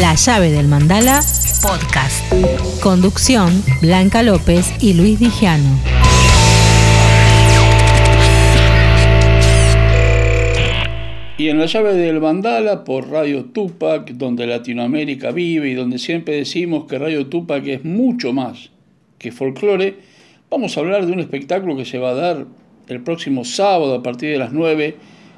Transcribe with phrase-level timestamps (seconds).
[0.00, 1.20] La llave del mandala
[1.60, 2.22] podcast.
[2.80, 3.50] Conducción
[3.80, 5.76] Blanca López y Luis Dijano.
[11.36, 16.36] Y en la llave del mandala por Radio Tupac, donde Latinoamérica vive y donde siempre
[16.36, 18.70] decimos que Radio Tupac es mucho más
[19.18, 19.96] que folclore,
[20.48, 22.46] vamos a hablar de un espectáculo que se va a dar
[22.86, 24.96] el próximo sábado a partir de las 9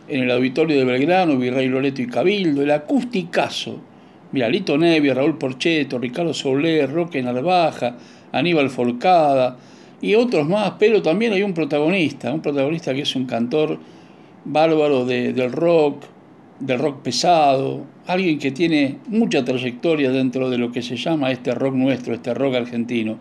[0.08, 3.89] en el auditorio de Belgrano, Virrey Loreto y Cabildo, el acusticazo.
[4.32, 7.96] Mira, Lito Nevia, Raúl Porcheto, Ricardo Soler, Roque Narvaja,
[8.32, 9.56] Aníbal Folcada
[10.00, 13.78] y otros más, pero también hay un protagonista, un protagonista que es un cantor
[14.44, 16.04] bárbaro del rock,
[16.60, 21.52] del rock pesado, alguien que tiene mucha trayectoria dentro de lo que se llama este
[21.52, 23.18] rock nuestro, este rock argentino,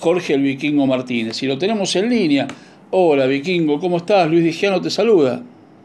[0.00, 1.42] Jorge el Vikingo Martínez.
[1.42, 2.48] Y lo tenemos en línea.
[2.90, 4.28] Hola Vikingo, ¿cómo estás?
[4.28, 5.40] Luis Digiano te saluda.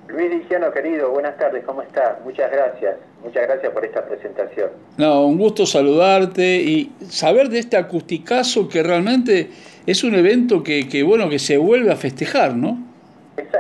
[0.10, 2.18] Luis Digiano, querido, buenas tardes, ¿cómo estás?
[2.26, 4.70] Muchas gracias, muchas gracias por esta presentación.
[4.98, 9.50] No, un gusto saludarte y saber de este acusticazo que realmente
[9.86, 12.86] es un evento que, que bueno, que se vuelve a festejar, ¿no?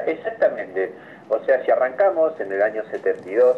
[0.07, 0.91] exactamente,
[1.29, 3.57] o sea, si arrancamos en el año 72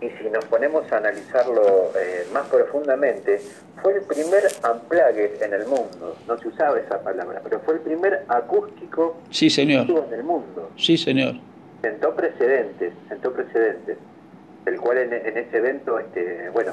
[0.00, 3.40] y si nos ponemos a analizarlo eh, más profundamente,
[3.82, 7.80] fue el primer unplugged en el mundo, no se usaba esa palabra, pero fue el
[7.80, 9.86] primer acústico sí, señor.
[9.88, 10.70] en el mundo.
[10.76, 11.34] Sí, señor
[11.80, 13.98] sentó precedentes, sentó precedentes,
[14.66, 16.72] el cual en, ese evento, este, bueno,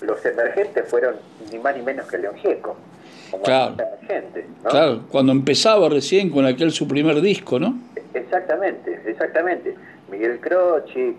[0.00, 1.16] los emergentes fueron
[1.50, 2.76] ni más ni menos que León Gieco,
[3.30, 3.76] como claro.
[4.68, 7.78] Claro, cuando empezaba recién con aquel su primer disco, ¿no?
[8.12, 9.76] Exactamente, exactamente.
[10.10, 11.16] Miguel Croci,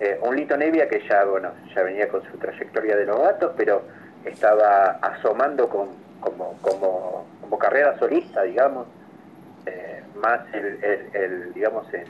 [0.00, 3.52] eh, un Lito Nevia que ya, bueno, ya venía con su trayectoria de los gatos,
[3.56, 3.82] pero
[4.24, 5.88] estaba asomando con,
[6.20, 8.86] como, como, como carrera solista, digamos,
[9.66, 10.78] eh, más el,
[11.12, 12.06] el, digamos, el,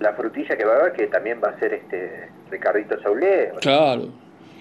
[0.00, 3.52] la frutilla que va a haber, que también va a ser este Ricardito Saulé.
[3.60, 4.08] Claro,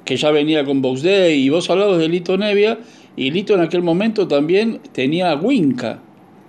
[0.03, 2.77] que ya venía con Box Day, y vos hablabas de Lito Nevia,
[3.15, 5.99] y Lito en aquel momento también tenía Winca.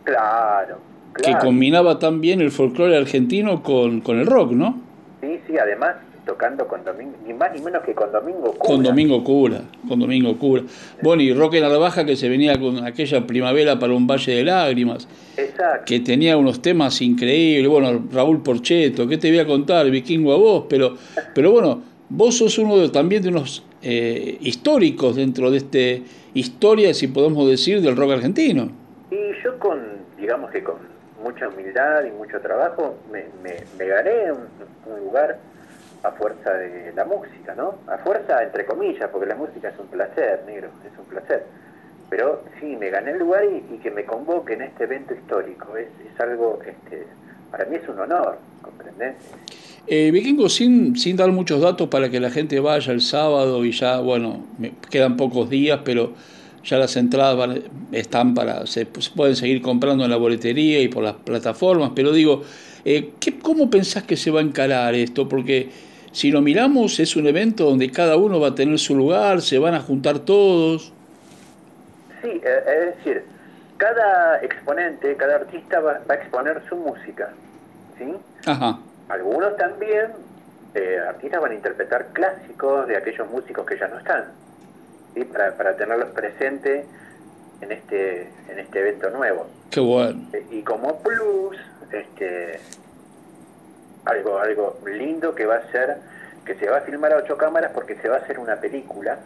[0.04, 0.78] Claro,
[1.22, 4.80] Que combinaba también el folclore argentino con, con el rock, ¿no?
[5.20, 5.96] Sí, sí, además
[6.28, 8.58] tocando con Domingo, ni más ni menos que con Domingo Cura.
[8.58, 10.62] Con Domingo Cura, con Domingo Cura.
[11.00, 15.08] Bueno, y Roque Narvaja que se venía con aquella primavera para un valle de lágrimas.
[15.38, 15.84] Exacto.
[15.86, 17.66] Que tenía unos temas increíbles.
[17.70, 20.66] Bueno, Raúl Porcheto, ¿qué te voy a contar, vikingo a vos?
[20.68, 20.98] Pero,
[21.34, 21.80] pero bueno,
[22.10, 26.02] vos sos uno de, también de unos eh, históricos dentro de este
[26.34, 28.68] historia, si podemos decir, del rock argentino.
[29.10, 29.80] Y yo con,
[30.18, 30.76] digamos que con
[31.22, 35.38] mucha humildad y mucho trabajo, me, me, gané un lugar
[36.02, 37.74] a fuerza de la música, ¿no?
[37.86, 41.44] A fuerza, entre comillas, porque la música es un placer, negro, es un placer.
[42.10, 45.88] Pero sí, me gané el lugar y, que me convoque en este evento histórico, es,
[46.10, 47.06] es algo, este,
[47.50, 49.14] para mí es un honor, ¿comprendés?
[49.86, 53.72] Eh, Vikingo, sin, sin dar muchos datos para que la gente vaya el sábado y
[53.72, 56.12] ya, bueno, me quedan pocos días, pero
[56.64, 57.58] ya las entradas
[57.92, 62.12] están para, se, se, pueden seguir comprando en la boletería y por las plataformas, pero
[62.12, 62.42] digo,
[62.84, 65.28] eh, ¿qué, ¿cómo pensás que se va a encarar esto?
[65.28, 65.70] Porque
[66.12, 69.58] si lo miramos, es un evento donde cada uno va a tener su lugar, se
[69.58, 70.92] van a juntar todos.
[72.22, 73.24] Sí, eh, es decir,
[73.76, 77.30] cada exponente, cada artista va, a exponer su música.
[77.98, 78.14] ¿sí?
[78.46, 78.78] Ajá.
[79.08, 80.12] Algunos también,
[80.74, 84.24] eh, artistas van a interpretar clásicos de aquellos músicos que ya no están,
[85.14, 85.24] ¿sí?
[85.24, 86.86] para, para tenerlos presentes
[87.60, 89.46] en este, en este evento nuevo.
[89.70, 90.20] Qué bueno.
[90.32, 91.56] Eh, y como plus,
[91.92, 92.60] este,
[94.04, 95.96] algo, algo lindo que va a ser,
[96.44, 99.18] que se va a filmar a ocho cámaras porque se va a hacer una película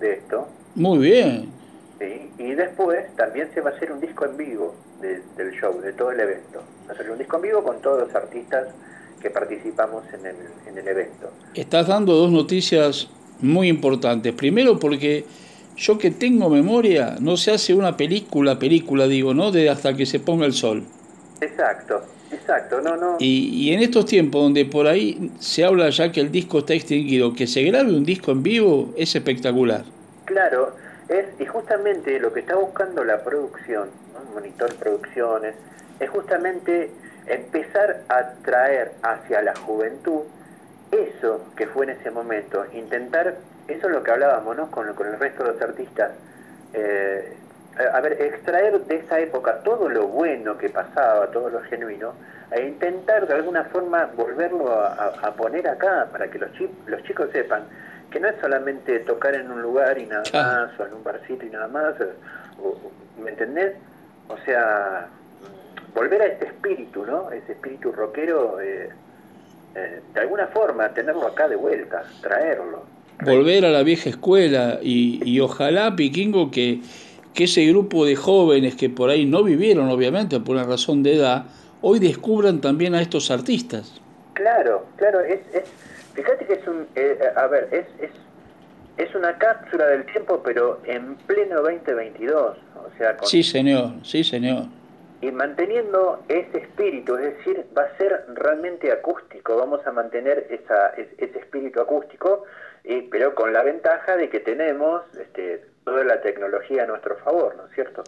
[0.00, 0.48] de esto.
[0.74, 1.52] Muy bien.
[1.98, 5.92] Sí, y después también se va a hacer un disco en vivo del show, de
[5.92, 6.62] todo el evento.
[6.88, 8.68] Va a ser un disco en vivo con todos los artistas
[9.20, 10.36] que participamos en el,
[10.66, 11.30] en el evento.
[11.54, 13.08] Estás dando dos noticias
[13.40, 14.32] muy importantes.
[14.32, 15.24] Primero porque
[15.76, 19.50] yo que tengo memoria, no se hace una película, película digo, ¿no?
[19.50, 20.84] De hasta que se ponga el sol.
[21.40, 23.16] Exacto, exacto, no, no.
[23.18, 26.74] Y, y, en estos tiempos donde por ahí se habla ya que el disco está
[26.74, 29.84] extinguido, que se grabe un disco en vivo es espectacular.
[30.24, 30.74] Claro,
[31.08, 33.88] es y justamente lo que está buscando la producción,
[34.34, 35.54] Monitor Producciones,
[36.00, 36.90] es justamente
[37.26, 40.22] empezar a traer hacia la juventud
[40.94, 43.36] eso que fue en ese momento, intentar,
[43.68, 44.70] eso es lo que hablábamos, ¿no?
[44.70, 46.12] Con, con el resto de los artistas.
[46.72, 47.32] Eh,
[47.76, 52.12] a ver, extraer de esa época todo lo bueno que pasaba, todo lo genuino,
[52.50, 56.50] e intentar de alguna forma volverlo a, poner acá para que los,
[56.86, 57.64] los chicos sepan
[58.10, 61.44] que no es solamente tocar en un lugar y nada más, o en un barcito
[61.44, 61.94] y nada más,
[63.20, 63.74] ¿me entendés?
[64.28, 65.08] O sea,
[65.94, 67.32] volver a este espíritu, ¿no?
[67.32, 68.88] Ese espíritu rockero, eh,
[69.74, 72.84] eh, de alguna forma tenerlo acá de vuelta, traerlo.
[73.24, 76.80] volver a la vieja escuela y, y ojalá, Vikingo, que,
[77.34, 81.16] que ese grupo de jóvenes que por ahí no vivieron, obviamente, por una razón de
[81.16, 81.44] edad,
[81.82, 84.00] hoy descubran también a estos artistas.
[84.34, 85.64] Claro, claro, es, es
[86.14, 88.10] fíjate que es un, eh, a ver, es, es,
[88.96, 94.64] es una cápsula del tiempo, pero en pleno 2022, o sea, sí, señor, sí, señor.
[95.20, 100.90] Y manteniendo ese espíritu, es decir, va a ser realmente acústico, vamos a mantener esa,
[100.90, 102.44] ese espíritu acústico,
[102.84, 107.56] y, pero con la ventaja de que tenemos este, toda la tecnología a nuestro favor,
[107.56, 108.02] ¿no es cierto?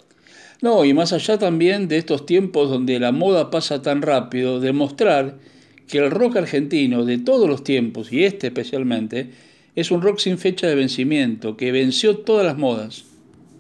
[0.63, 5.35] No, y más allá también de estos tiempos donde la moda pasa tan rápido, demostrar
[5.89, 9.31] que el rock argentino de todos los tiempos, y este especialmente,
[9.75, 13.05] es un rock sin fecha de vencimiento, que venció todas las modas.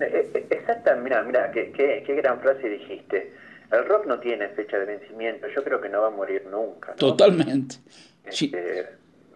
[0.00, 3.32] Eh, eh, exacta, mira, mira, qué, qué, gran frase dijiste.
[3.70, 6.94] El rock no tiene fecha de vencimiento, yo creo que no va a morir nunca.
[6.94, 7.76] Totalmente.
[8.24, 8.86] Este,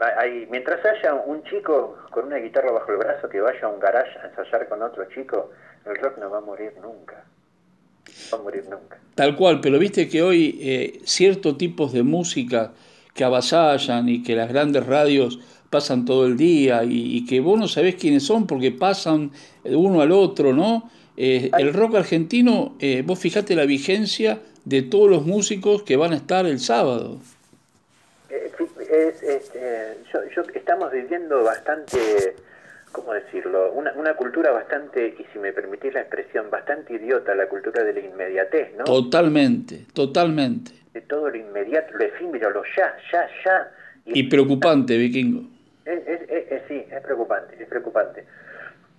[0.01, 3.81] hay, mientras haya un chico con una guitarra bajo el brazo que vaya a un
[3.81, 5.51] garage a ensayar con otro chico,
[5.87, 7.25] el rock no va a morir nunca.
[8.31, 8.99] No va a morir nunca.
[9.15, 12.73] Tal cual, pero viste que hoy eh, ciertos tipos de música
[13.15, 17.69] que avasallan y que las grandes radios pasan todo el día y, que vos no
[17.69, 19.31] sabés quiénes son porque pasan
[19.65, 20.91] uno al otro, ¿no?
[21.17, 26.13] Eh, el rock argentino, eh, vos fijate la vigencia de todos los músicos que van
[26.13, 27.19] a estar el sábado
[28.91, 32.35] es, este, yo, estamos viviendo bastante,
[32.91, 33.73] ¿cómo decirlo?
[33.73, 37.93] Una, una cultura bastante, y si me permitís la expresión, bastante idiota, la cultura de
[37.93, 38.85] la inmediatez, ¿no?
[38.85, 40.73] Totalmente, totalmente.
[40.93, 43.71] De todo lo inmediato, lo efímero, lo ya, ya, ya.
[44.07, 45.49] Y, preocupante, vikingo.
[45.85, 48.25] Es, es, sí, es preocupante, es preocupante.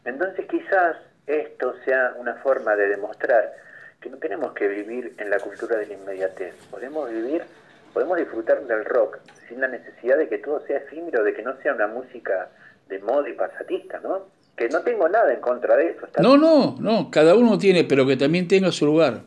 [0.06, 0.96] Entonces quizás
[1.28, 3.54] esto sea una forma de demostrar
[4.00, 7.44] que no tenemos que vivir en la cultura de la inmediatez, podemos vivir
[7.94, 11.56] podemos disfrutar del rock sin la necesidad de que todo sea efímero, de que no
[11.62, 12.50] sea una música
[12.88, 14.28] de moda y pasatista, ¿no?
[14.56, 16.08] Que no tengo nada en contra de eso.
[16.20, 19.22] no, no, no, cada uno tiene, pero que también tenga su lugar.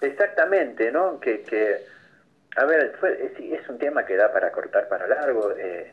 [0.00, 1.18] Exactamente, ¿no?
[1.18, 1.78] Que, que
[2.56, 2.94] a ver,
[3.38, 5.52] es, un tema que da para cortar para largo.
[5.56, 5.92] Eh,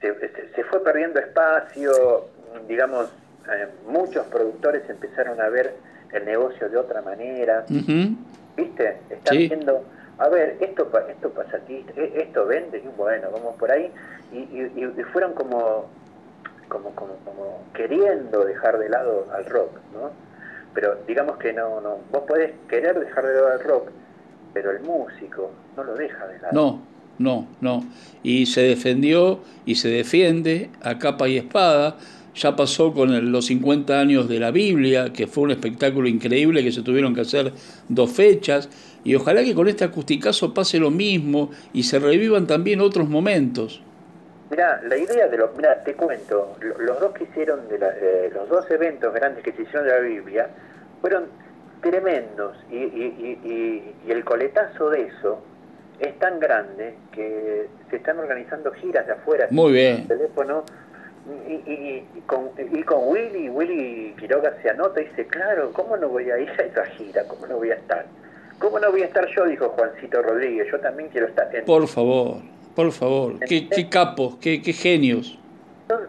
[0.00, 2.28] se, fue perdiendo espacio,
[2.68, 3.10] digamos,
[3.50, 5.74] eh, muchos productores empezaron a ver
[6.12, 7.64] el negocio de otra manera.
[7.68, 8.96] ¿Viste?
[9.10, 9.84] Están viendo
[10.18, 13.90] a ver, esto, esto pasa aquí, e, esto vende, y bueno, vamos por ahí,
[14.32, 15.86] y, y, fueron como,
[16.68, 20.10] como, como, como, queriendo dejar de lado al rock, ¿no?
[20.74, 23.90] Pero digamos que no, no, vos podés querer dejar de lado al rock,
[24.52, 26.52] pero el músico no lo deja de lado.
[26.52, 26.82] No,
[27.18, 27.84] no, no.
[28.22, 31.96] Y se defendió y se defiende a capa y espada.
[32.34, 36.70] Ya pasó con los 50 años de la Biblia, que fue un espectáculo increíble que
[36.70, 37.52] se tuvieron que hacer
[37.88, 38.68] dos fechas
[39.06, 43.80] y ojalá que con este acusticazo pase lo mismo y se revivan también otros momentos.
[44.50, 48.48] Mira, la idea de los, mira, te cuento, los dos que hicieron de, eh, los
[48.48, 50.48] dos eventos grandes que se hicieron de la Biblia
[51.00, 51.26] fueron
[51.80, 55.40] tremendos y, y, y, el coletazo de eso
[56.00, 59.46] es tan grande que se están organizando giras de afuera.
[59.52, 60.08] Muy bien.
[60.08, 60.64] Teléfono
[61.48, 66.28] y, con, y con Willy, Willy Quiroga se anota y dice, claro, ¿cómo no voy
[66.28, 67.22] a ir a esa gira?
[67.28, 68.04] ¿Cómo no voy a estar?
[68.58, 69.44] ¿Cómo no voy a estar yo?
[69.44, 70.68] Dijo Juancito Rodríguez.
[70.70, 71.54] Yo también quiero estar.
[71.54, 71.64] En...
[71.64, 72.38] Por favor,
[72.74, 73.38] por favor.
[73.40, 75.38] Qué, qué capos, qué, qué genios.
[75.88, 76.00] Son,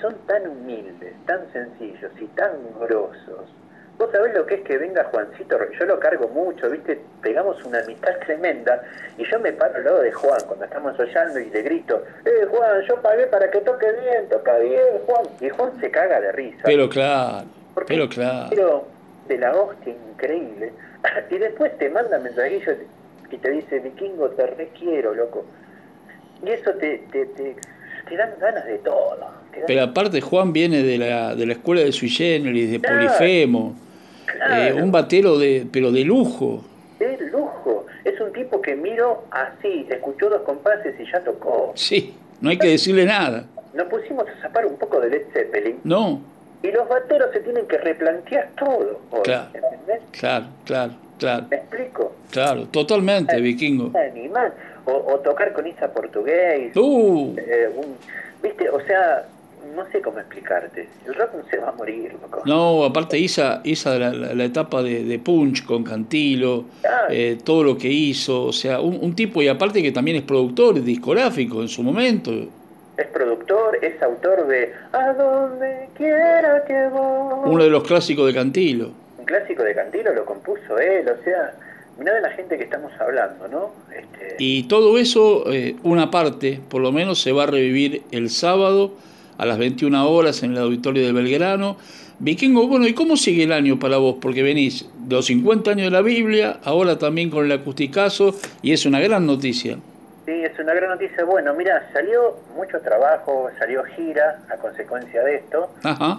[0.00, 3.50] son, tan humildes, tan sencillos y tan grosos.
[3.98, 7.00] Vos sabés lo que es que venga Juancito, yo lo cargo mucho, ¿viste?
[7.22, 8.82] Pegamos una amistad tremenda
[9.16, 12.46] y yo me paro al lado de Juan cuando estamos oyendo y le grito, ¡eh
[12.50, 15.26] Juan, yo pagué para que toque bien, toca bien, Juan!
[15.40, 16.62] Y Juan se caga de risa.
[16.64, 17.46] Pero claro,
[17.86, 18.48] pero claro.
[18.50, 18.84] Pero
[19.28, 20.72] de la hostia increíble.
[21.30, 22.72] y después te manda mensajillo
[23.30, 25.44] y te dice, vikingo, te requiero, loco.
[26.44, 29.16] Y eso te, te, te, dan ganas de todo.
[29.66, 33.74] Pero aparte Juan viene de la, de la escuela de Sui Generis, de Polifemo,
[34.50, 36.64] eh, un batero de, pero de lujo.
[36.98, 37.86] De lujo.
[38.04, 41.72] Es un tipo que miro así, escuchó dos compases y ya tocó.
[41.76, 43.46] Sí, no hay que decirle nada.
[43.72, 45.78] Nos pusimos a zapar un poco de Led Zeppelin.
[45.84, 46.20] No.
[46.64, 48.98] Y los bateros se tienen que replantear todo.
[49.22, 50.00] claro, ¿entendés?
[50.12, 51.46] Claro, claro, claro.
[51.50, 52.16] ¿Me explico?
[52.30, 53.92] Claro, totalmente, vikingo.
[53.98, 54.54] Animal.
[54.86, 56.74] O, o, tocar con Isa Portugués.
[56.74, 57.34] Uh.
[57.36, 57.68] Eh,
[58.42, 58.70] ¿Viste?
[58.70, 59.26] O sea,
[59.76, 60.88] no sé cómo explicarte.
[61.06, 62.40] El rock no se va a morir, loco.
[62.46, 66.64] No, aparte Isa, Isa la, la, etapa de, de, Punch con Cantilo,
[67.10, 70.22] eh, todo lo que hizo, o sea, un, un, tipo, y aparte que también es
[70.22, 72.32] productor discográfico en su momento
[72.96, 77.50] es productor, es autor de A donde quiera que voy.
[77.50, 78.90] Uno de los clásicos de Cantilo.
[79.18, 81.54] Un clásico de Cantilo lo compuso él, o sea,
[81.98, 83.70] mirá de la gente que estamos hablando, ¿no?
[83.90, 84.36] Este...
[84.38, 88.92] Y todo eso, eh, una parte, por lo menos, se va a revivir el sábado
[89.38, 91.76] a las 21 horas en el auditorio de Belgrano.
[92.20, 94.16] Vikingo, bueno, ¿y cómo sigue el año para vos?
[94.20, 98.72] Porque venís de los 50 años de la Biblia, ahora también con el acusticazo, y
[98.72, 99.78] es una gran noticia.
[100.26, 101.24] Sí, es una gran noticia.
[101.24, 105.70] Bueno, mira, salió mucho trabajo, salió gira a consecuencia de esto,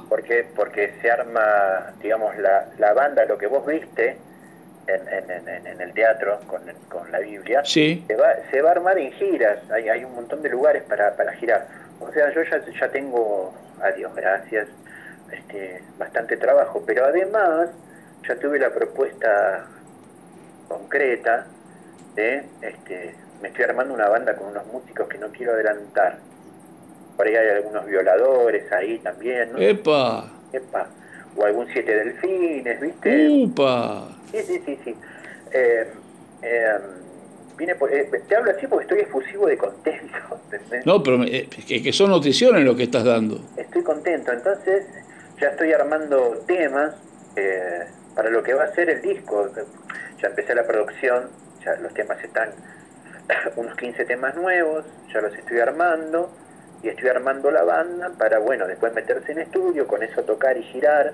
[0.09, 4.17] porque porque se arma, digamos, la, la banda, lo que vos viste
[4.87, 8.03] en, en, en el teatro con, con, la Biblia, sí.
[8.07, 11.15] se, va, se va a armar en giras, hay, hay un montón de lugares para,
[11.15, 11.67] para girar.
[11.99, 14.67] O sea, yo ya, ya tengo, adiós, gracias,
[15.31, 17.69] este, bastante trabajo, pero además
[18.27, 19.65] ya tuve la propuesta
[20.67, 21.47] concreta
[22.15, 26.17] de este, me estoy armando una banda con unos músicos que no quiero adelantar.
[27.15, 29.59] Por ahí hay algunos violadores ahí también, ¿no?
[29.59, 30.31] ¡Epa!
[30.51, 30.87] ¡Epa!
[31.35, 33.29] O algún siete delfines, ¿viste?
[33.29, 34.07] ¡Upa!
[34.31, 34.95] Sí, sí, sí, sí.
[35.51, 35.87] Eh,
[36.41, 36.73] eh,
[37.55, 40.15] vine por, eh, te hablo así porque estoy efusivo de contento.
[40.85, 43.39] No, pero es que son noticiones lo que estás dando.
[43.57, 44.85] Estoy contento, entonces
[45.39, 46.95] ya estoy armando temas
[48.15, 49.49] para lo que va a ser el disco.
[50.21, 51.29] Ya empecé la producción,
[51.63, 52.51] ya los temas están
[53.55, 56.31] unos 15 temas nuevos, ya los estoy armando
[56.83, 60.63] y estoy armando la banda para, bueno, después meterse en estudio, con eso tocar y
[60.63, 61.13] girar.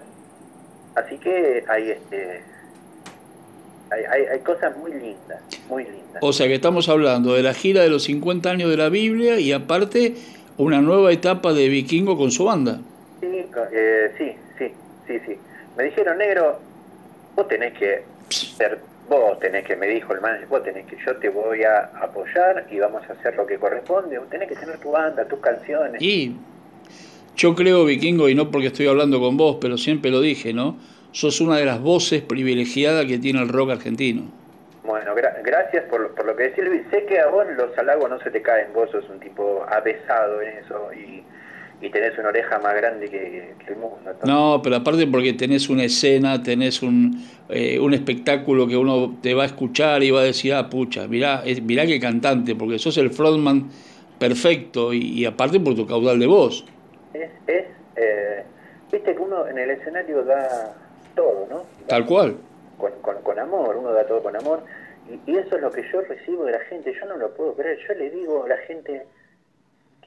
[0.96, 2.44] Así que hay este
[3.92, 6.22] hay, hay, cosas muy lindas, muy lindas.
[6.22, 9.40] O sea que estamos hablando de la gira de los 50 años de la Biblia
[9.40, 10.16] y aparte
[10.58, 12.80] una nueva etapa de Vikingo con su banda.
[13.20, 14.74] Sí, eh, sí, sí,
[15.08, 15.38] sí, sí.
[15.78, 16.60] Me dijeron, negro,
[17.36, 18.80] vos tenés que ser
[19.10, 22.66] vos tenés que, me dijo el manager, vos tenés que, yo te voy a apoyar
[22.70, 26.02] y vamos a hacer lo que corresponde, vos tenés que tener tu banda, tus canciones.
[26.02, 26.36] Y
[27.36, 30.78] yo creo, Vikingo, y no porque estoy hablando con vos, pero siempre lo dije, ¿no?
[31.12, 34.24] Sos una de las voces privilegiadas que tiene el rock argentino.
[34.84, 36.82] Bueno, gracias por, por, lo que decís, Luis.
[36.90, 40.42] Sé que a vos los halagos no se te caen, vos sos un tipo avesado
[40.42, 41.24] en eso y
[41.82, 43.98] y tenés una oreja más grande que, el mundo.
[44.24, 49.34] No, pero aparte porque tenés una escena, tenés un, eh, un espectáculo que uno te
[49.34, 52.98] va a escuchar y va a decir, ah, pucha, mirá, mirá qué cantante, porque sos
[52.98, 53.72] el frontman
[54.20, 56.64] perfecto y, aparte por tu caudal de voz.
[57.14, 58.44] Es, es eh,
[58.92, 60.76] viste que uno en el escenario da
[61.16, 61.64] todo, ¿no?
[61.88, 62.36] Tal cual.
[62.78, 62.92] Con,
[63.24, 64.64] con, amor, uno da todo con amor.
[65.10, 67.56] Y, y eso es lo que yo recibo de la gente, yo no lo puedo
[67.56, 69.04] creer, yo le digo a la gente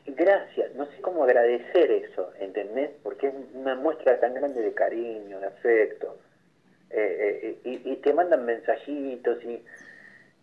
[0.07, 2.91] gracias, no sé cómo agradecer eso, ¿entendés?
[3.03, 6.19] Porque es una muestra tan grande de cariño, de afecto.
[6.91, 9.61] Eh, eh, y, te mandan mensajitos y,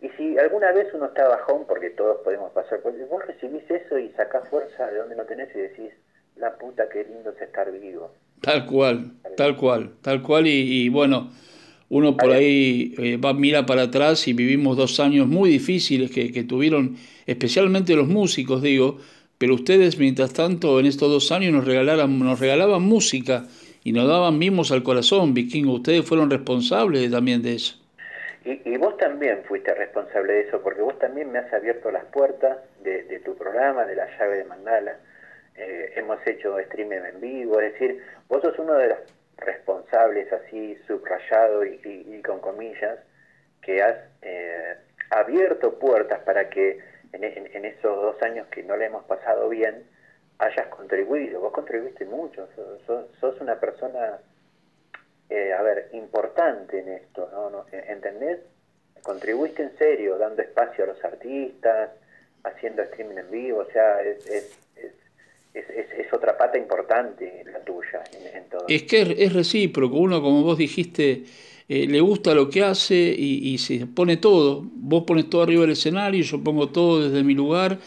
[0.04, 3.98] y si alguna vez uno está bajón, porque todos podemos pasar por vos recibís eso
[3.98, 5.92] y sacás fuerza de donde no tenés y decís,
[6.36, 8.10] la puta, qué lindo es estar vivo.
[8.42, 11.30] Tal cual, tal cual, tal cual y, bueno,
[11.88, 16.32] uno por ahí eh, va mira para atrás y vivimos dos años muy difíciles que,
[16.32, 18.98] que tuvieron, especialmente los músicos, digo,
[19.42, 23.42] pero ustedes, mientras tanto, en estos dos años nos regalaban, nos regalaban música
[23.82, 25.72] y nos daban mimos al corazón, vikingo.
[25.72, 27.74] Ustedes fueron responsables también de eso.
[28.44, 32.58] Y, vos también fuiste responsable de eso, porque vos también me has abierto las puertas
[32.84, 34.96] de, tu programa, de la llave de Mandala.
[35.56, 38.98] Eh, hemos hecho streaming en vivo, es decir, vos sos uno de los
[39.38, 43.00] responsables, así subrayado y, con comillas,
[43.60, 44.76] que has eh,
[45.10, 49.84] abierto puertas para que en, esos dos años que no le hemos pasado bien,
[50.38, 51.40] hayas contribuido.
[51.40, 52.48] Vos contribuiste mucho,
[52.86, 54.18] sos, una persona,
[55.28, 57.66] eh, a ver, importante en esto, ¿no?
[57.70, 58.40] ¿Entendés?
[59.02, 61.90] Contribuiste en serio, dando espacio a los artistas,
[62.44, 64.58] haciendo streaming en vivo, o sea, es, es,
[65.54, 68.02] es, es otra pata importante la tuya
[68.34, 68.64] en, todo.
[68.68, 71.24] Es que es recíproco, uno como vos dijiste
[71.68, 74.62] eh, le gusta lo que hace y, se pone todo.
[74.74, 77.78] Vos pones todo arriba del escenario, yo pongo todo desde mi lugar.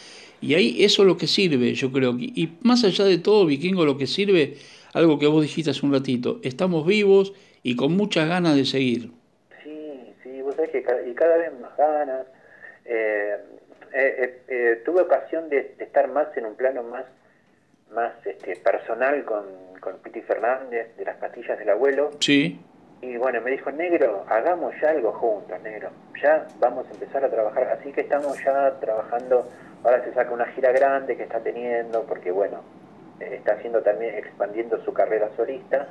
[0.42, 2.16] Y ahí eso es lo que sirve, yo creo.
[2.18, 4.56] Y más allá de todo, Vikingo, lo que sirve,
[4.94, 9.12] algo que vos dijiste hace un ratito, estamos vivos y con muchas ganas de seguir.
[9.64, 12.28] Sí, sí, vos sabés que cada, y cada vez más ganas.
[12.86, 13.38] Eh,
[13.98, 17.06] eh, tuve ocasión de, estar más en un plano más,
[17.94, 19.46] más este, personal con,
[19.80, 22.12] con Piti Fernández, de las pastillas del abuelo.
[22.20, 22.60] Sí
[23.06, 25.90] y bueno, me dijo, negro, hagamos ya algo juntos, negro.
[26.22, 27.78] Ya vamos a empezar a trabajar.
[27.80, 29.48] Así que estamos ya trabajando.
[29.84, 32.62] Ahora se saca una gira grande que está teniendo, porque bueno,
[33.20, 35.88] está haciendo también, expandiendo su carrera solista.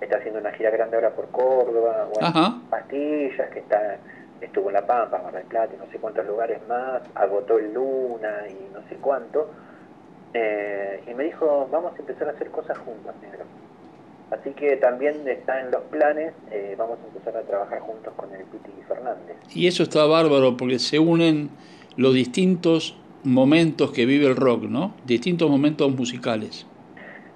[0.00, 3.98] Está haciendo una gira grande ahora por Córdoba, bueno, Pastillas, que está
[4.40, 7.72] estuvo en La Pampa, Mar del Plata, y no sé cuántos lugares más, agotó el
[7.72, 9.50] Luna y no sé cuánto.
[10.32, 13.44] Eh, y me dijo, vamos a empezar a hacer cosas juntos, negro.
[14.34, 18.34] Así que también está en los planes, eh, vamos a empezar a trabajar juntos con
[18.34, 19.36] el Piti Fernández.
[19.54, 21.50] Y eso está bárbaro porque se unen
[21.96, 24.94] los distintos momentos que vive el rock, ¿no?
[25.06, 26.66] Distintos momentos musicales.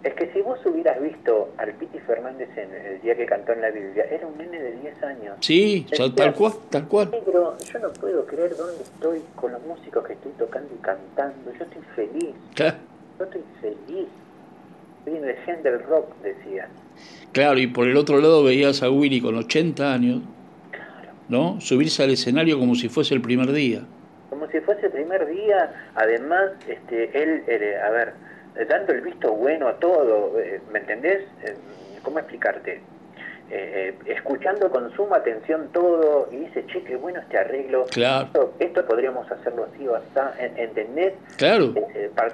[0.02, 3.60] Es que si vos hubieras visto al Piti Fernández en el día que cantó en
[3.60, 5.36] la Biblia, era un nene de 10 años.
[5.40, 7.10] Sí, tal cual, tal cual.
[7.10, 11.52] Pero yo no puedo creer dónde estoy con los músicos que estoy tocando y cantando.
[11.56, 12.34] Yo estoy feliz.
[12.54, 12.76] Claro.
[13.18, 14.08] Yo estoy feliz.
[15.08, 16.68] Soy un legenda del rock, decía.
[17.32, 20.20] Claro, y por el otro lado veías a Willy con 80 años,
[21.28, 21.60] ¿no?
[21.60, 23.82] Subirse al escenario como si fuese el primer día.
[24.28, 28.12] Como si fuese el primer día, además, este, él, eh, a ver,
[28.68, 31.22] dando el visto bueno a todo, eh, ¿me entendés?
[31.44, 31.54] Eh,
[32.02, 32.80] ¿Cómo explicarte?
[34.04, 37.86] escuchando con suma atención todo y dice, che, qué bueno este arreglo.
[37.86, 38.52] Claro.
[38.58, 40.04] Esto, podríamos hacerlo así o así,
[40.58, 41.14] ¿entendés?
[41.38, 41.72] Claro.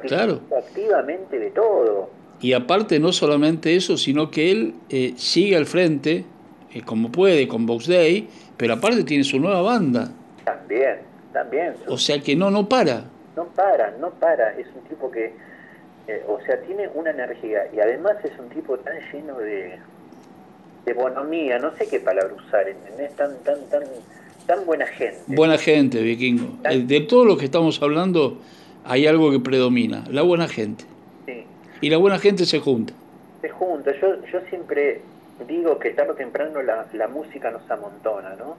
[0.08, 0.40] claro.
[0.58, 2.10] activamente de todo.
[2.44, 6.26] Y aparte no solamente eso, sino que él eh, sigue al frente,
[6.74, 10.10] eh, como puede, con Box Day, pero aparte tiene su nueva banda.
[10.44, 10.98] También,
[11.32, 11.72] también.
[11.88, 13.04] O sea que no, no para.
[13.34, 14.50] No para, no para.
[14.58, 15.32] Es un tipo que,
[16.06, 19.78] eh, o sea, tiene una energía y además es un tipo tan lleno de,
[20.84, 23.16] de bonomía, no sé qué palabra usar, ¿entendés?
[23.16, 23.84] Tan, tan, tan,
[24.46, 25.22] tan buena gente.
[25.28, 26.58] Buena gente, vikingo.
[26.62, 28.36] De todo lo que estamos hablando
[28.84, 30.84] hay algo que predomina, la buena gente.
[31.84, 32.94] Y la buena gente se junta.
[33.42, 33.92] Se junta.
[34.00, 35.02] Yo, yo siempre
[35.46, 38.56] digo que tarde o temprano la, la música nos amontona, ¿no?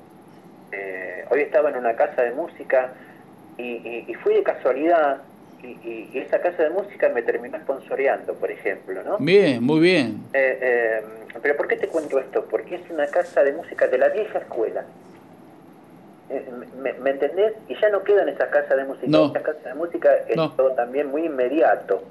[0.72, 2.94] Eh, hoy estaba en una casa de música
[3.58, 5.24] y, y, fui de casualidad
[5.64, 5.70] y,
[6.14, 9.18] y, esa casa de música me terminó sponsoreando, por ejemplo, ¿no?
[9.18, 10.22] Bien, muy bien.
[10.32, 11.04] Eh, eh,
[11.42, 12.46] pero ¿por qué te cuento esto?
[12.46, 14.86] Porque es una casa de música de la vieja escuela.
[16.80, 17.54] ¿Me, entendés?
[17.70, 19.08] Y ya no quedan esas casas de música.
[19.08, 19.30] No.
[19.30, 22.04] Esa casa de música es todo también muy inmediato.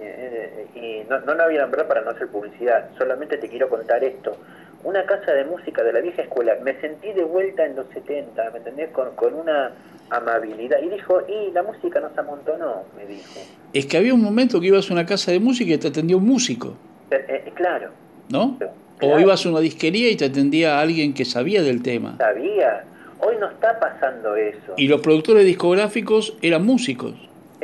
[0.00, 3.68] Eh, y no, no la voy a nombrar para no hacer publicidad, solamente te quiero
[3.68, 4.36] contar esto.
[4.84, 8.50] Una casa de música de la vieja escuela, me sentí de vuelta en los 70,
[8.50, 8.90] ¿me entendés?
[8.90, 9.72] Con, con una
[10.10, 10.78] amabilidad.
[10.82, 13.40] Y dijo, y la música nos amontonó, me dijo.
[13.72, 16.16] Es que había un momento que ibas a una casa de música y te atendía
[16.16, 16.76] un músico.
[17.10, 17.90] Eh, eh, claro.
[18.28, 18.58] ¿No?
[19.00, 22.16] O ibas a una disquería y te atendía a alguien que sabía del tema.
[22.18, 22.84] Sabía.
[23.20, 24.74] Hoy no está pasando eso.
[24.76, 27.14] Y los productores discográficos eran músicos.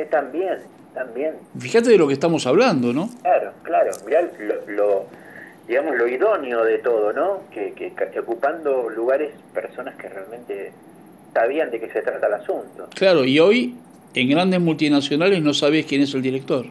[0.09, 0.57] también
[0.93, 1.33] también.
[1.57, 3.09] Fíjate de lo que estamos hablando, ¿no?
[3.21, 3.91] Claro, claro.
[4.05, 4.21] Mirá
[4.67, 5.05] lo,
[5.67, 7.41] digamos, lo idóneo de todo, ¿no?
[7.51, 10.71] Que, que, ocupando lugares personas que realmente
[11.33, 12.89] sabían de qué se trata el asunto.
[12.95, 13.75] Claro, y hoy
[14.13, 16.65] en grandes multinacionales no sabes quién es el director.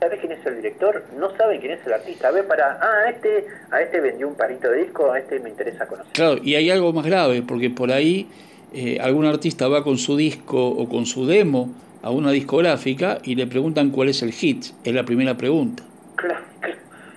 [0.00, 1.04] ¿Sabes quién es el director?
[1.16, 2.28] No saben quién es el artista.
[2.28, 5.38] A ver, para, ah, a este, a este vendió un parito de disco, a este
[5.40, 6.12] me interesa conocer.
[6.12, 8.28] Claro, y hay algo más grave, porque por ahí
[8.74, 11.72] eh, algún artista va con su disco o con su demo
[12.02, 14.66] a una discográfica y le preguntan cuál es el hit.
[14.84, 15.84] Es la primera pregunta.
[16.16, 16.44] Claro,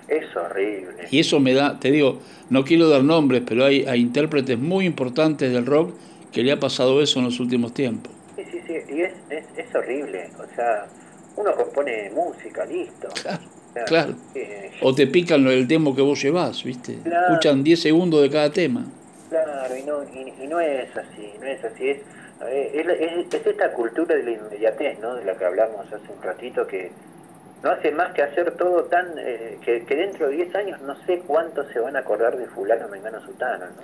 [0.08, 1.08] es horrible.
[1.12, 2.20] Y eso me da, te digo,
[2.50, 5.94] no quiero dar nombres, pero hay, hay intérpretes muy importantes del rock
[6.32, 8.12] que le ha pasado eso en los últimos tiempos.
[8.36, 10.30] Sí, sí, sí, y es, es, es horrible.
[10.38, 10.86] O sea,
[11.36, 13.08] uno compone música, listo.
[13.22, 13.40] Claro.
[13.88, 14.16] claro.
[14.82, 17.00] O te pican el demo que vos llevas, ¿viste?
[17.06, 18.86] Escuchan 10 segundos de cada tema.
[19.30, 20.04] Claro, y no,
[20.44, 21.90] y no es así, no es así.
[21.90, 21.98] Es,
[22.48, 25.16] es, esta cultura de la inmediatez, ¿no?
[25.16, 26.92] De la que hablamos hace un ratito, que
[27.64, 29.14] no hace más que hacer todo tan...
[29.18, 32.88] Eh, que, dentro de 10 años no sé cuántos se van a acordar de fulano,
[32.90, 33.82] mengano, sutano, ¿no?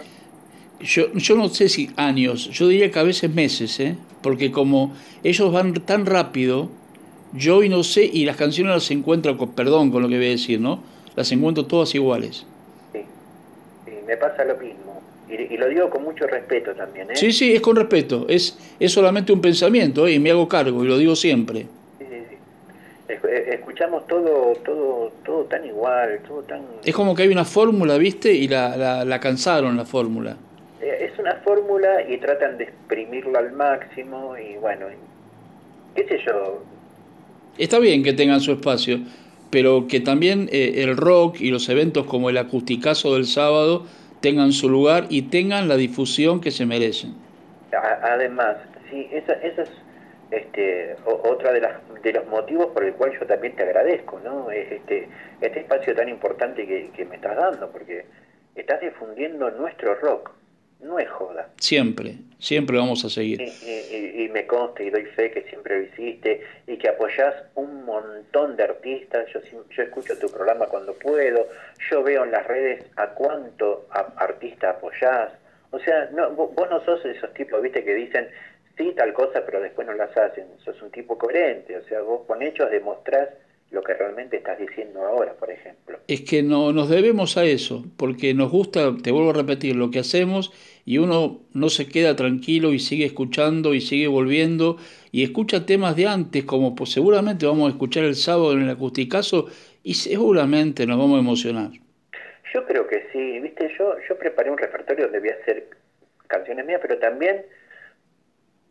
[0.79, 3.95] Yo, yo no sé si años, yo diría que a veces meses, ¿eh?
[4.23, 6.69] Porque como ellos van tan rápido,
[7.33, 10.27] yo hoy no sé, y las canciones las encuentro, con, perdón con lo que voy
[10.27, 10.83] a decir, ¿no?
[11.15, 12.47] Las encuentro todas iguales.
[12.93, 13.05] Sí,
[13.85, 14.90] sí me pasa lo mismo
[15.31, 17.09] y, lo digo con mucho respeto también.
[17.11, 17.15] ¿eh?
[17.15, 18.25] Sí, sí, es con respeto.
[18.27, 20.13] Es, es solamente un pensamiento ¿eh?
[20.13, 21.67] y me hago cargo y lo digo siempre.
[21.99, 23.13] Sí, sí, sí.
[23.13, 26.61] Eh, escuchamos todo, todo, todo tan igual, todo tan...
[26.83, 28.33] Es como que hay una fórmula, ¿viste?
[28.33, 30.35] Y la, la, la cansaron la fórmula.
[30.81, 34.87] Eh, es una fórmula y tratan de exprimirla al máximo y bueno,
[35.95, 36.63] qué sé yo.
[37.57, 38.99] Está bien que tengan su espacio,
[39.49, 43.85] pero que también el rock y los eventos como el acusticazo del sábado
[44.21, 47.13] tengan su lugar y tengan la difusión que se merecen.
[48.03, 48.57] Además,
[48.89, 49.69] sí, esa, esa es
[50.31, 54.49] este, otra de, las, de los motivos por el cual yo también te agradezco, ¿no?
[54.51, 55.07] Este,
[55.41, 58.05] este espacio tan importante que, que me estás dando, porque
[58.55, 60.31] estás difundiendo nuestro rock,
[60.81, 61.49] no es joda.
[61.57, 63.41] Siempre, siempre vamos a seguir.
[63.41, 68.55] Y, me consta y doy fe que siempre lo hiciste y que apoyás un montón
[68.55, 69.27] de artistas.
[69.33, 71.49] Yo, yo escucho tu programa cuando puedo,
[71.89, 75.33] yo veo en las redes a cuánto artista apoyás.
[75.71, 78.29] O sea, no, vos no sos esos tipos, viste, que dicen
[78.77, 80.47] sí tal cosa, pero después no las hacen.
[80.63, 83.29] Sos un tipo coherente, o sea, vos con hechos demostrás
[83.71, 85.99] lo que realmente estás diciendo ahora, por ejemplo.
[86.07, 89.89] Es que no, nos debemos a eso, porque nos gusta, te vuelvo a repetir, lo
[89.91, 90.51] que hacemos
[90.85, 94.77] y uno no se queda tranquilo y sigue escuchando y sigue volviendo
[95.11, 98.69] y escucha temas de antes, como pues seguramente vamos a escuchar el sábado en el
[98.69, 99.47] acusticazo
[99.83, 101.71] y seguramente nos vamos a emocionar.
[102.53, 105.69] Yo creo que sí, viste, yo, yo preparé un repertorio donde voy a hacer
[106.27, 107.45] canciones mías, pero también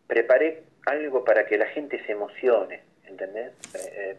[0.07, 3.53] preparé algo para que la gente se emocione, ¿entendés?
[3.75, 4.17] Eh, eh,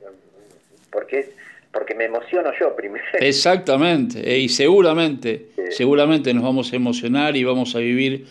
[0.91, 1.29] porque
[1.71, 3.05] porque me emociono yo primero.
[3.19, 8.27] Exactamente, eh, y seguramente, seguramente nos vamos a emocionar y vamos a vivir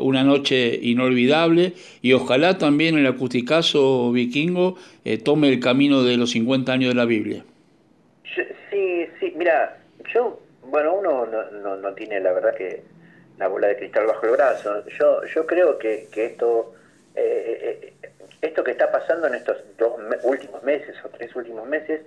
[0.00, 4.78] una noche inolvidable y ojalá también el acusticazo vikingo
[5.24, 7.44] tome el camino de los 50 años de la Biblia.
[8.74, 9.78] Sí, sí, mira,
[10.12, 12.82] yo, bueno, uno no, no, tiene la verdad que
[13.38, 14.84] la bola de cristal bajo el brazo.
[14.98, 16.74] Yo, yo creo que, que esto,
[17.14, 18.08] eh, eh,
[18.44, 22.02] esto que está pasando en estos dos últimos meses o tres últimos meses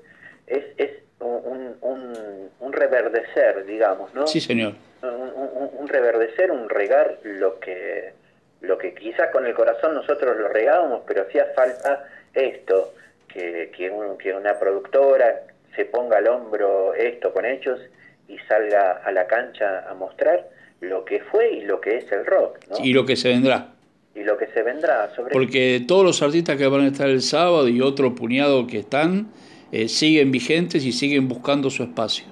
[0.46, 4.28] es, es un, un, un, reverdecer, digamos, ¿no?
[4.28, 4.74] Sí, señor.
[5.02, 8.14] Un, un, reverdecer, un regar lo que,
[8.62, 12.94] lo que quizás con el corazón nosotros lo regábamos, pero hacía falta esto,
[13.28, 15.42] que, que, que una productora
[15.76, 17.80] se ponga al hombro esto con hechos
[18.28, 20.48] y salga a la cancha a mostrar
[20.82, 22.60] lo que fue y lo que es el rock.
[22.80, 23.70] Y lo que se vendrá.
[24.18, 25.14] Y lo que se vendrá.
[25.16, 28.80] Sobre Porque todos los artistas que van a estar el sábado y otro puñado que
[28.80, 29.28] están,
[29.72, 32.26] eh, siguen vigentes y siguen buscando su espacio.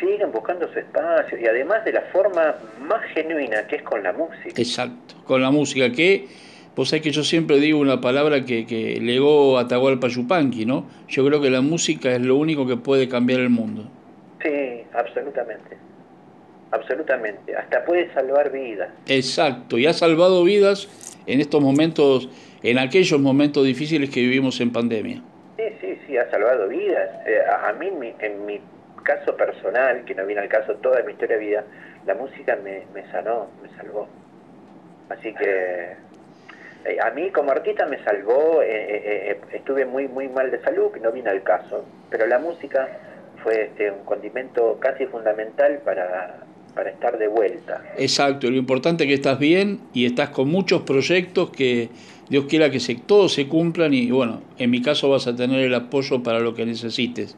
[0.00, 4.12] Siguen buscando su espacio y además de la forma más genuina que es con la
[4.12, 4.54] música.
[4.56, 6.26] Exacto, con la música que...
[6.74, 10.88] Vos sabés que yo siempre digo una palabra que, que legó Atahualpa Yupanqui, ¿no?
[11.08, 13.90] Yo creo que la música es lo único que puede cambiar el mundo.
[14.40, 15.76] Sí, absolutamente.
[16.70, 17.56] Absolutamente.
[17.56, 18.90] Hasta puede salvar vidas.
[19.06, 20.88] Exacto, y ha salvado vidas
[21.28, 22.28] en estos momentos,
[22.62, 25.22] en aquellos momentos difíciles que vivimos en pandemia.
[25.56, 27.10] Sí, sí, sí, ha salvado vidas.
[27.26, 28.60] Eh, a mí, en mi
[29.02, 31.64] caso personal, que no viene al caso toda mi historia de vida,
[32.06, 34.08] la música me, sanó, me salvó.
[35.10, 35.92] Así que
[36.84, 41.00] eh, a mí como artista me salvó, eh, estuve muy muy mal de salud, que
[41.00, 42.88] no viene al caso, pero la música
[43.42, 46.38] fue este, un condimento casi fundamental para,
[46.78, 47.82] para estar de vuelta.
[47.96, 51.88] Exacto, lo importante es que estás bien y estás con muchos proyectos que
[52.30, 55.58] Dios quiera que se, todos se cumplan y bueno, en mi caso vas a tener
[55.58, 57.34] el apoyo para lo que necesites.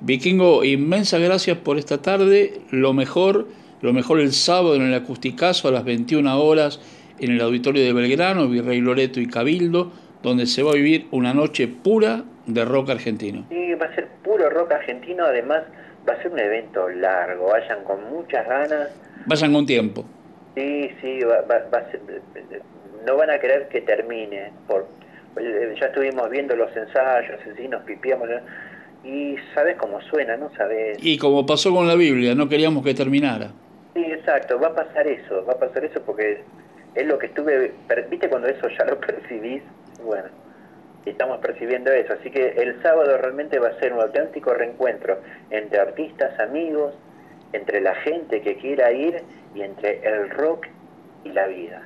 [0.00, 3.46] Vikingo, inmensas gracias por esta tarde, lo mejor,
[3.80, 6.78] lo mejor el sábado en el Acusticazo a las 21 horas
[7.18, 9.90] en el auditorio de Belgrano, Virrey Loreto y Cabildo,
[10.22, 13.46] donde se va a vivir una noche pura de rock argentino.
[13.48, 15.62] Sí, va a ser puro rock argentino, además
[16.08, 18.88] va a ser un evento largo, vayan con muchas ganas.
[19.26, 20.04] Vayan con tiempo.
[20.54, 22.00] Sí, sí, va, a ser,
[23.04, 24.86] no van a querer que termine, por,
[25.78, 28.28] ya estuvimos viendo los ensayos, así nos pipiamos,
[29.04, 30.50] y sabes cómo suena, ¿no?
[30.56, 30.98] Sabes.
[31.00, 33.50] Y como pasó con la Biblia, no queríamos que terminara.
[33.94, 36.40] Sí, exacto, va a pasar eso, va a pasar eso porque
[36.94, 37.72] es lo que estuve,
[38.10, 39.62] viste cuando eso ya lo percibís,
[40.02, 40.45] bueno
[41.10, 42.14] estamos percibiendo eso.
[42.14, 45.18] Así que el sábado realmente va a ser un auténtico reencuentro
[45.50, 46.92] entre artistas, amigos,
[47.52, 49.22] entre la gente que quiera ir
[49.54, 50.66] y entre el rock
[51.24, 51.82] y la vida.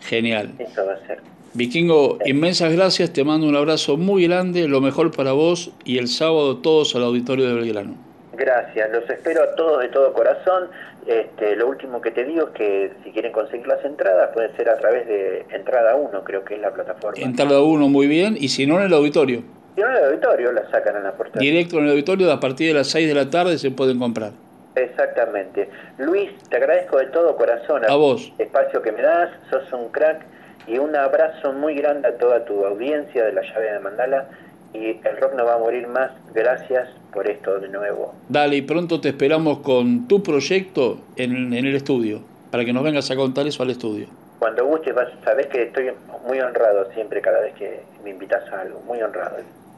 [0.00, 0.52] Genial.
[0.58, 1.20] Eso va a ser.
[1.54, 6.08] Vikingo, inmensas gracias, te mando un abrazo muy grande, lo mejor para vos y el
[6.08, 7.94] sábado todos al auditorio de Belgrano.
[8.34, 10.68] Gracias, los espero a todos de todo corazón.
[11.06, 14.68] Este, lo último que te digo es que si quieren conseguir las entradas puede ser
[14.68, 17.22] a través de Entrada 1, creo que es la plataforma.
[17.22, 19.42] Entrada 1, muy bien, y si no en el auditorio.
[19.76, 21.38] Si no en el auditorio, la sacan en la puerta.
[21.38, 24.32] Directo en el auditorio, a partir de las 6 de la tarde se pueden comprar.
[24.74, 25.70] Exactamente.
[25.98, 28.32] Luis, te agradezco de todo corazón a vos.
[28.38, 30.24] espacio que me das, sos un crack
[30.66, 34.26] y un abrazo muy grande a toda tu audiencia de la llave de Mandala
[34.72, 36.10] y el rock no va a morir más.
[36.34, 38.14] Gracias por esto de nuevo.
[38.28, 43.10] Dale, y pronto te esperamos con tu proyecto en, el estudio, para que nos vengas
[43.10, 44.06] a contar eso al estudio.
[44.38, 45.90] Cuando gustes, sabes que estoy
[46.26, 49.36] muy honrado siempre cada vez que me invitas a algo, muy honrado.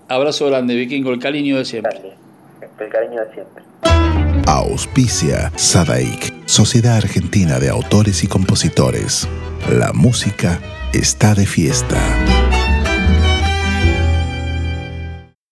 [0.08, 2.12] Abrazo grande, Vikingo, el cariño de siempre.
[2.80, 3.64] el cariño de siempre.
[4.46, 9.28] Auspicia Sadaik, Sociedad Argentina de Autores y Compositores.
[9.70, 10.58] La música
[10.94, 11.98] está de fiesta.